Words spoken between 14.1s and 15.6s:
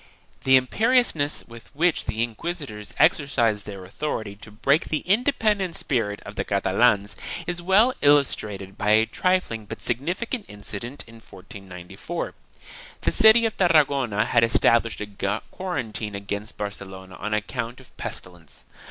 had established a